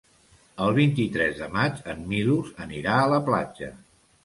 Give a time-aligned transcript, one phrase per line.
[0.67, 3.73] El vint-i-tres de maig en Milos anirà a la platja.